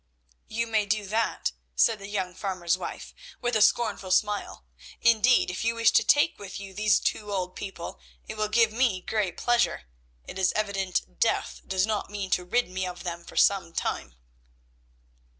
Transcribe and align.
"You 0.47 0.65
may 0.65 0.87
do 0.87 1.05
that," 1.05 1.51
said 1.75 1.99
the 1.99 2.07
young 2.07 2.33
farmer's 2.33 2.75
wife, 2.75 3.13
with 3.39 3.55
a 3.55 3.61
scornful 3.61 4.09
smile; 4.09 4.65
"indeed, 4.99 5.51
if 5.51 5.63
you 5.63 5.75
wish 5.75 5.91
to 5.91 6.03
take 6.03 6.39
with 6.39 6.59
you 6.59 6.73
these 6.73 6.99
two 6.99 7.31
old 7.31 7.55
people, 7.55 7.99
it 8.27 8.35
will 8.35 8.47
give 8.49 8.71
me 8.73 9.01
great 9.01 9.37
pleasure. 9.37 9.83
It 10.25 10.39
is 10.39 10.53
evident 10.53 11.19
death 11.19 11.61
does 11.67 11.85
not 11.85 12.09
mean 12.09 12.31
to 12.31 12.43
rid 12.43 12.67
me 12.67 12.87
of 12.87 13.03
them 13.03 13.23
for 13.23 13.37
some 13.37 13.73
time." 13.73 14.15